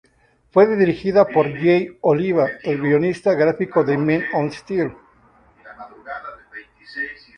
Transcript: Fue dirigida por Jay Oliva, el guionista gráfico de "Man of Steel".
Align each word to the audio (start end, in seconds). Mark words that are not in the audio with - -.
Fue 0.49 0.65
dirigida 0.75 1.27
por 1.27 1.45
Jay 1.59 1.95
Oliva, 2.01 2.49
el 2.63 2.81
guionista 2.81 3.35
gráfico 3.35 3.83
de 3.83 3.97
"Man 3.99 4.23
of 4.33 4.51
Steel". 4.51 4.91